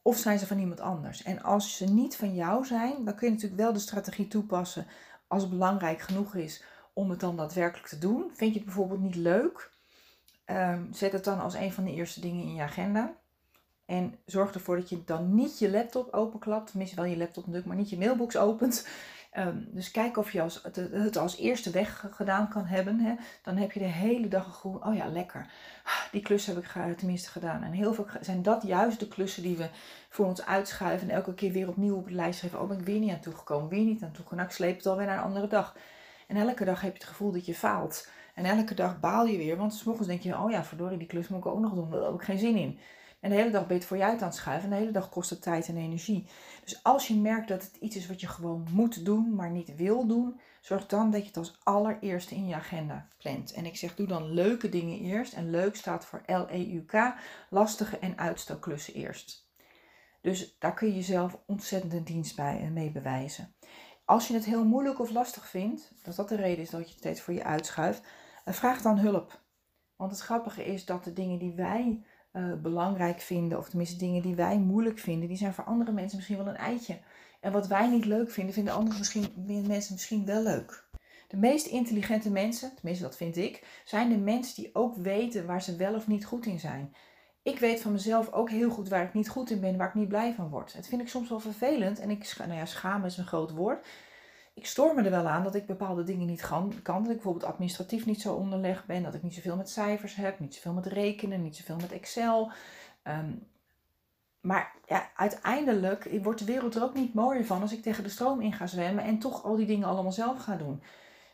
[0.02, 1.22] Of zijn ze van iemand anders?
[1.22, 4.86] En als ze niet van jou zijn, dan kun je natuurlijk wel de strategie toepassen
[5.32, 8.30] als het belangrijk genoeg is om het dan daadwerkelijk te doen.
[8.34, 9.70] Vind je het bijvoorbeeld niet leuk?
[10.46, 13.14] Um, zet het dan als een van de eerste dingen in je agenda.
[13.86, 16.68] En zorg ervoor dat je dan niet je laptop openklapt.
[16.70, 18.88] Tenminste wel je laptop natuurlijk, maar niet je mailbox opent.
[19.32, 22.98] Ehm, dus kijk of je als, het, als eerste weg gedaan kan hebben.
[22.98, 23.14] Hè.
[23.42, 25.46] Dan heb je de hele dag een gevoel, oh ja, lekker.
[26.10, 27.62] Die klus heb ik tenminste gedaan.
[27.62, 29.68] En heel veel zijn dat juist de klussen die we
[30.08, 31.08] voor ons uitschuiven.
[31.08, 32.60] En elke keer weer opnieuw op de lijst schrijven.
[32.60, 34.36] Oh, ben ik weer niet aan toegekomen, weer niet aan toegekomen.
[34.36, 35.76] Nou, ik sleep het alweer naar een andere dag.
[36.26, 38.08] En elke dag heb je het gevoel dat je faalt.
[38.34, 39.56] En elke dag baal je weer.
[39.56, 41.90] Want s'morgens denk je, oh ja, verdorie, die klus moet ik ook nog doen.
[41.90, 42.78] Daar heb ik geen zin in.
[43.22, 44.64] En de hele dag ben je voor je uit aan het schuiven.
[44.64, 46.26] En de hele dag kost het tijd en energie.
[46.64, 49.76] Dus als je merkt dat het iets is wat je gewoon moet doen, maar niet
[49.76, 53.52] wil doen, zorg dan dat je het als allereerste in je agenda plant.
[53.52, 55.32] En ik zeg, doe dan leuke dingen eerst.
[55.32, 57.14] En leuk staat voor L-E-U-K,
[57.50, 59.50] lastige en uitstelklussen eerst.
[60.20, 63.54] Dus daar kun je jezelf ontzettend een dienst bij, eh, mee bewijzen.
[64.04, 66.88] Als je het heel moeilijk of lastig vindt, dat dat de reden is dat je
[66.88, 68.02] het steeds voor je uitschuift,
[68.44, 69.40] eh, vraag dan hulp.
[69.96, 74.22] Want het grappige is dat de dingen die wij uh, belangrijk vinden, of tenminste dingen
[74.22, 76.98] die wij moeilijk vinden, die zijn voor andere mensen misschien wel een eitje.
[77.40, 79.32] En wat wij niet leuk vinden, vinden andere misschien,
[79.66, 80.84] mensen misschien wel leuk.
[81.28, 85.62] De meest intelligente mensen, tenminste dat vind ik, zijn de mensen die ook weten waar
[85.62, 86.94] ze wel of niet goed in zijn.
[87.42, 89.94] Ik weet van mezelf ook heel goed waar ik niet goed in ben, waar ik
[89.94, 90.72] niet blij van word.
[90.72, 93.86] Het vind ik soms wel vervelend en ik, nou ja, schamen is een groot woord.
[94.54, 96.74] Ik stoor me er wel aan dat ik bepaalde dingen niet kan.
[96.84, 99.02] Dat ik bijvoorbeeld administratief niet zo onderlegd ben.
[99.02, 100.38] Dat ik niet zoveel met cijfers heb.
[100.40, 101.42] Niet zoveel met rekenen.
[101.42, 102.50] Niet zoveel met Excel.
[103.02, 103.30] Ehm,
[104.40, 108.10] maar ja, uiteindelijk wordt de wereld er ook niet mooier van als ik tegen de
[108.10, 110.82] stroom in ga zwemmen en toch al die dingen allemaal zelf ga doen.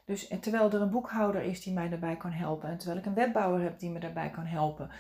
[0.05, 3.07] Dus en terwijl er een boekhouder is die mij daarbij kan helpen en terwijl ik
[3.07, 4.91] een webbouwer heb die me daarbij kan helpen.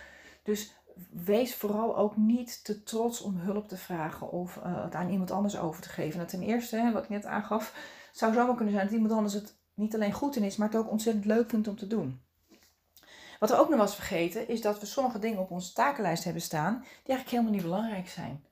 [0.43, 0.75] Dus
[1.11, 5.31] wees vooral ook niet te trots om hulp te vragen of uh, het aan iemand
[5.31, 6.17] anders over te geven.
[6.17, 7.75] Nou, ten eerste, hè, wat ik net aangaf,
[8.19, 10.77] zou zomaar kunnen zijn dat iemand anders het niet alleen goed in is, maar het
[10.77, 12.21] ook ontzettend leuk vindt om te doen.
[13.39, 16.43] Wat we ook nog was vergeten, is dat we sommige dingen op onze takenlijst hebben
[16.43, 18.45] staan die eigenlijk helemaal niet belangrijk zijn.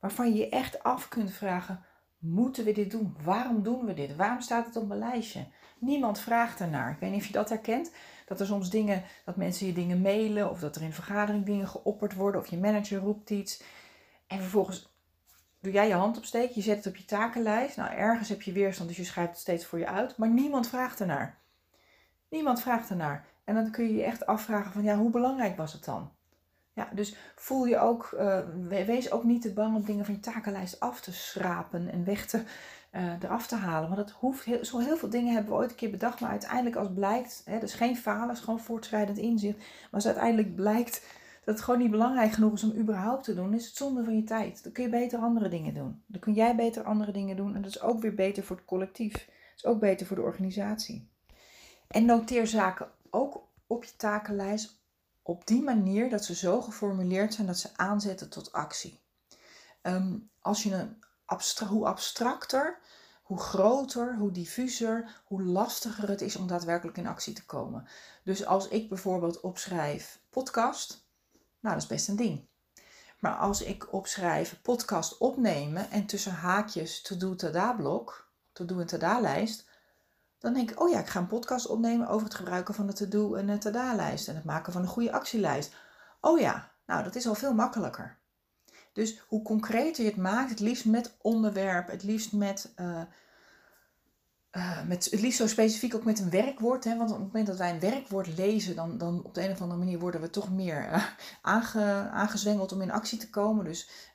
[0.00, 1.84] Waarvan je je echt af kunt vragen,
[2.18, 3.16] moeten we dit doen?
[3.22, 4.16] Waarom doen we dit?
[4.16, 5.46] Waarom staat het op mijn lijstje?
[5.78, 6.90] Niemand vraagt ernaar.
[6.90, 7.92] Ik weet niet of je dat herkent.
[8.26, 11.68] Dat er soms dingen, dat mensen je dingen mailen of dat er in vergadering dingen
[11.68, 13.62] geopperd worden of je manager roept iets.
[14.26, 14.91] En vervolgens
[15.62, 17.76] doe jij je hand opsteken, je zet het op je takenlijst.
[17.76, 20.16] Nou, ergens heb je weerstand, dus je schrijft het steeds voor je uit.
[20.16, 21.38] Maar niemand vraagt ernaar.
[22.28, 23.26] Niemand vraagt ernaar.
[23.44, 26.10] En dan kun je je echt afvragen van ja, hoe belangrijk was het dan?
[26.72, 30.20] Ja, dus voel je ook, uh, wees ook niet te bang om dingen van je
[30.20, 32.42] takenlijst af te schrapen en weg te,
[32.92, 33.90] uh, eraf te halen.
[33.90, 36.30] Want dat hoeft heel, zo heel veel dingen hebben we ooit een keer bedacht, maar
[36.30, 39.58] uiteindelijk als blijkt, hè, dus geen falen, is gewoon voortschrijdend inzicht.
[39.58, 41.06] Maar als uiteindelijk blijkt
[41.44, 44.16] dat het gewoon niet belangrijk genoeg is om überhaupt te doen, is het zonde van
[44.16, 44.62] je tijd.
[44.62, 46.02] Dan kun je beter andere dingen doen.
[46.06, 48.64] Dan kun jij beter andere dingen doen en dat is ook weer beter voor het
[48.64, 49.12] collectief.
[49.12, 49.24] Dat
[49.56, 51.08] is ook beter voor de organisatie.
[51.88, 54.80] En noteer zaken ook op je takenlijst
[55.22, 59.00] op die manier dat ze zo geformuleerd zijn dat ze aanzetten tot actie.
[59.82, 60.96] Ehm, als je een
[61.68, 62.78] hoe abstracter,
[63.22, 67.88] hoe groter, hoe diffuser, hoe lastiger het is om daadwerkelijk in actie te komen.
[68.24, 71.01] Dus als ik bijvoorbeeld opschrijf podcast,
[71.62, 72.48] nou dat is best een ding.
[73.18, 79.20] Maar als ik opschrijf podcast opnemen en tussen haakjes to-do tada blok, to-do en tada
[79.20, 79.70] lijst,
[80.42, 82.92] dan denk ik, oh ja, ik ga een podcast opnemen over het gebruiken van de
[82.92, 85.74] to-do en de tada-lijst en het maken van een goede actielijst.
[86.20, 88.18] Oh ja, nou dat is al veel makkelijker.
[88.92, 93.02] Dus hoe concreter je het maakt, het liefst met onderwerp, het liefst met, uh,
[94.52, 96.84] uh, met het liefst zo specifiek ook met een werkwoord.
[96.84, 96.96] Hè?
[96.96, 99.60] Want op het moment dat wij een werkwoord lezen, dan, dan op de een of
[99.60, 101.04] andere manier worden we toch meer uh,
[101.42, 103.64] aange, aangezwengeld om in actie te komen.
[103.64, 104.10] Dus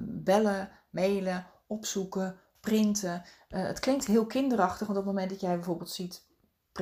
[0.00, 3.22] bellen, mailen, opzoeken, printen.
[3.48, 6.26] Het klinkt heel kinderachtig, want op het moment dat jij bijvoorbeeld ziet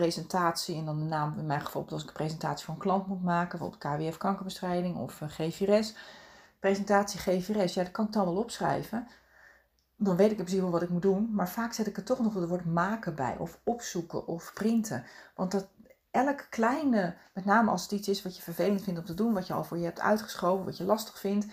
[0.00, 3.06] presentatie en dan de naam, in mijn geval als ik een presentatie voor een klant
[3.06, 5.94] moet maken, bijvoorbeeld KWF kankerbestrijding of eh, GVRS,
[6.60, 9.08] presentatie GVRS, ja, dat kan ik dan wel opschrijven.
[9.96, 12.20] Dan weet ik in principe wat ik moet doen, maar vaak zet ik er toch
[12.20, 15.04] nog het woord maken bij, of opzoeken of printen.
[15.34, 15.68] Want dat,
[16.10, 19.34] elk kleine, met name als het iets is wat je vervelend vindt om te doen,
[19.34, 21.46] wat je al voor je hebt uitgeschoven, wat je lastig vindt,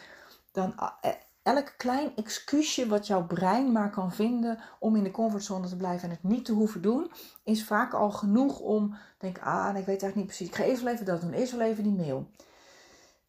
[0.52, 1.12] dan eh,
[1.44, 6.10] elk klein excuusje wat jouw brein maar kan vinden om in de comfortzone te blijven
[6.10, 7.12] en het niet te hoeven doen,
[7.44, 10.48] is vaak al genoeg om denk ah, ik weet eigenlijk niet precies.
[10.48, 12.30] Ik ga eerst wel even dat doen, eerst wel even die mail.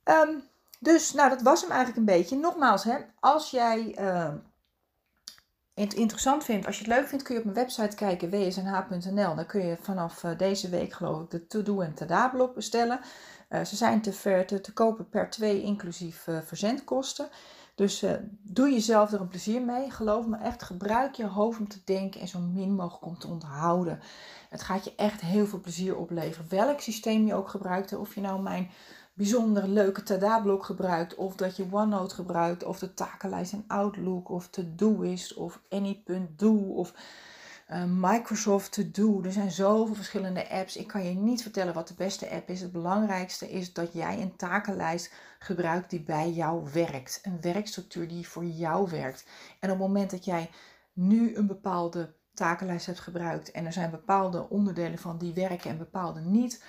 [0.02, 0.38] Ehm,
[0.80, 2.36] dus, nou, dat was hem eigenlijk een beetje.
[2.36, 4.40] Nogmaals, hè, als jij het
[5.74, 9.34] interessant vindt, als je het leuk vindt, kun je op mijn website kijken, wsnh.nl.
[9.34, 13.00] Dan kun je vanaf uh, deze week, geloof ik, de To-Do en Tada-blok bestellen.
[13.50, 17.28] Uh, ze zijn te, ver, te, te kopen per twee, inclusief uh, verzendkosten.
[17.74, 18.04] Dus
[18.42, 19.90] doe jezelf er een plezier mee.
[19.90, 23.28] Geloof me echt, gebruik je hoofd om te denken en zo min mogelijk om te
[23.28, 24.00] onthouden.
[24.50, 26.48] Het gaat je echt heel veel plezier opleveren.
[26.48, 28.70] Welk systeem je ook gebruikt, of je nou mijn
[29.14, 34.48] bijzonder leuke Tada-blok gebruikt, of dat je OneNote gebruikt, of de takenlijst in Outlook, of
[34.48, 36.94] Todoist, of Any.do, of
[37.70, 39.22] uh, Microsoft To Do.
[39.22, 40.76] Er zijn zoveel verschillende apps.
[40.76, 42.60] Ik kan je niet vertellen wat de beste app is.
[42.60, 47.20] Het belangrijkste is dat jij een takenlijst gebruikt die bij jou werkt.
[47.22, 49.24] Een werkstructuur die voor jou werkt.
[49.60, 50.50] En op het moment dat jij
[50.92, 55.78] nu een bepaalde takenlijst hebt gebruikt en er zijn bepaalde onderdelen van die werken en
[55.78, 56.64] bepaalde niet,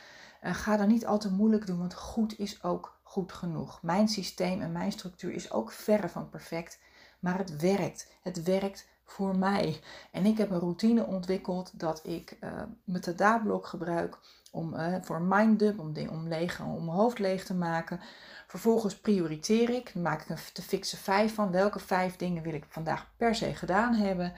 [0.45, 3.81] uh, ga dan niet al te moeilijk doen, want goed is ook goed genoeg.
[3.81, 6.79] Mijn systeem en mijn structuur is ook verre van perfect,
[7.19, 8.13] maar het werkt.
[8.21, 9.79] Het werkt voor mij.
[10.11, 12.51] En ik heb een routine ontwikkeld dat ik uh,
[12.83, 14.17] mijn Tada-blok gebruik
[14.51, 17.99] om, uh, voor minddump, om, om, om mijn hoofd leeg te maken.
[18.47, 21.51] Vervolgens prioriteer ik, maak ik een te fixe vijf van.
[21.51, 24.33] Welke vijf dingen wil ik vandaag per se gedaan hebben?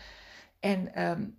[0.59, 1.37] En um,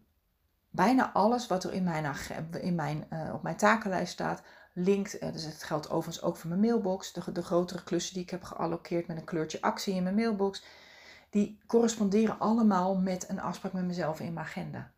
[0.70, 2.14] bijna alles wat er in mijn,
[2.60, 4.42] in mijn, uh, op mijn takenlijst staat,
[4.74, 5.22] linkt.
[5.22, 7.12] Uh, dus het geldt overigens ook voor mijn mailbox.
[7.12, 10.64] De, de grotere klussen die ik heb geallokeerd met een kleurtje actie in mijn mailbox
[11.30, 14.90] die corresponderen allemaal met een afspraak met mezelf in mijn agenda.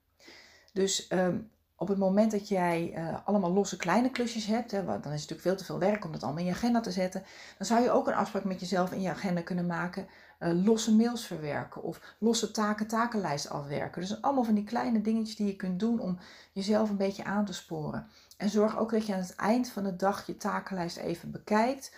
[0.72, 4.94] Dus um, op het moment dat jij uh, allemaal losse kleine klusjes hebt, hè, dan
[4.94, 7.22] is het natuurlijk veel te veel werk om dat allemaal in je agenda te zetten,
[7.58, 10.08] dan zou je ook een afspraak met jezelf in je agenda kunnen maken.
[10.40, 14.00] Uh, losse mails verwerken of losse taken, takenlijst afwerken.
[14.00, 16.18] Dus allemaal van die kleine dingetjes die je kunt doen om
[16.52, 18.06] jezelf een beetje aan te sporen.
[18.36, 21.94] En zorg ook dat je aan het eind van de dag je takenlijst even bekijkt.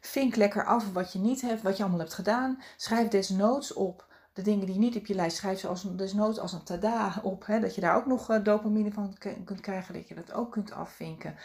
[0.00, 2.62] Vink lekker af wat je niet hebt, wat je allemaal hebt gedaan.
[2.76, 6.62] Schrijf desnoods op de dingen die niet op je lijst schrijft, zoals desnoods als een
[6.62, 10.14] tada op, hè, dat je daar ook nog uh, dopamine van kunt krijgen, dat je
[10.14, 11.36] dat ook kunt afvinken.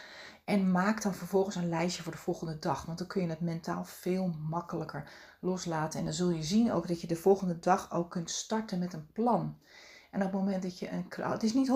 [0.44, 3.40] En maak dan vervolgens een lijstje voor de volgende dag, want dan kun je het
[3.40, 5.08] mentaal veel makkelijker
[5.40, 5.98] loslaten.
[5.98, 8.92] En dan zul je zien ook dat je de volgende dag ook kunt starten met
[8.92, 9.56] een plan.
[10.10, 11.72] En op het moment dat je een het is niet 100%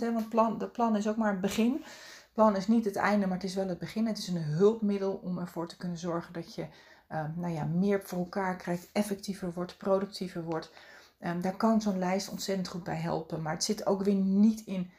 [0.00, 1.84] hè, want plan, de plan is ook maar een begin.
[2.32, 4.06] Plan is niet het einde, maar het is wel het begin.
[4.06, 6.66] Het is een hulpmiddel om ervoor te kunnen zorgen dat je
[7.08, 10.70] Ehm, nou ja, meer voor elkaar krijgt, effectiever wordt, productiever wordt.
[11.20, 13.42] Um, daar kan zo'n lijst ontzettend goed bij helpen.
[13.42, 14.90] Maar het zit ook weer niet in,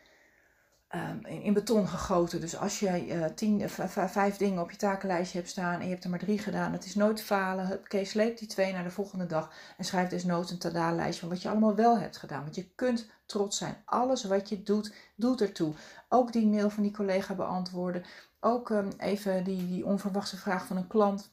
[0.95, 2.41] um, in, beton gegoten.
[2.41, 6.04] Dus als je uh, tien, vijf dingen op je takenlijstje hebt staan en je hebt
[6.04, 7.71] er maar drie gedaan, het is nooit falen.
[7.73, 11.41] Oké, sleep die twee naar de volgende dag en schrijf desnoods een tada-lijstje van wat
[11.41, 12.43] je allemaal wel hebt gedaan.
[12.43, 13.78] Want je kunt trots zijn.
[13.86, 15.73] Alles wat je doet, doet ertoe.
[16.10, 18.04] Ook die mail van die collega beantwoorden.
[18.39, 21.32] Ook even die, die onverwachte vraag van een klant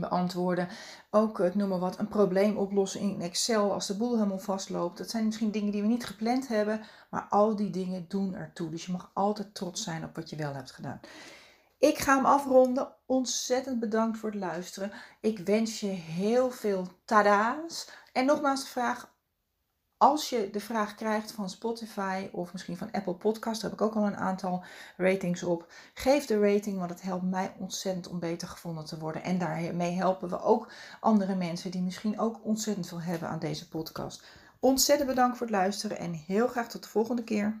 [0.00, 0.68] beantwoorden.
[1.10, 4.98] Ook, ik noem maar wat, een probleem oplossen in Excel als de boel helemaal vastloopt.
[4.98, 6.80] Dat zijn misschien dingen die we niet gepland hebben,
[7.10, 8.70] maar al die dingen doen ertoe.
[8.70, 11.00] Dus je mag altijd trots zijn op wat je wel hebt gedaan.
[11.78, 12.88] Ik ga hem afronden.
[13.06, 14.92] Ontzettend bedankt voor het luisteren.
[15.20, 17.88] Ik wens je heel veel tada's.
[18.12, 19.12] En nogmaals de vraag,
[19.98, 23.86] als je de vraag krijgt van Spotify of misschien van Apple Podcast, daar heb ik
[23.86, 24.64] ook al een aantal
[24.96, 25.72] ratings op.
[25.94, 29.22] Geef de rating, want het helpt mij ontzettend om beter gevonden te worden.
[29.22, 33.68] En daarmee helpen we ook andere mensen die misschien ook ontzettend veel hebben aan deze
[33.68, 34.24] podcast.
[34.60, 37.60] Ontzettend bedankt voor het luisteren en heel graag tot de volgende keer.